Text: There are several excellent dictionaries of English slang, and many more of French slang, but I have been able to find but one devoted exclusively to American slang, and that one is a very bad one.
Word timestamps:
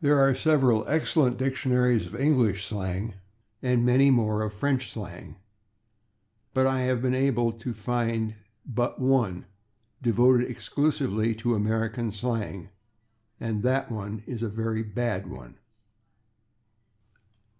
There 0.00 0.16
are 0.20 0.32
several 0.32 0.84
excellent 0.86 1.38
dictionaries 1.38 2.06
of 2.06 2.14
English 2.14 2.64
slang, 2.64 3.14
and 3.60 3.84
many 3.84 4.12
more 4.12 4.42
of 4.42 4.52
French 4.52 4.88
slang, 4.92 5.38
but 6.54 6.68
I 6.68 6.82
have 6.82 7.02
been 7.02 7.16
able 7.16 7.50
to 7.50 7.74
find 7.74 8.36
but 8.64 9.00
one 9.00 9.44
devoted 10.00 10.48
exclusively 10.48 11.34
to 11.34 11.56
American 11.56 12.12
slang, 12.12 12.68
and 13.40 13.64
that 13.64 13.90
one 13.90 14.22
is 14.24 14.44
a 14.44 14.48
very 14.48 14.84
bad 14.84 15.26
one. 15.28 15.56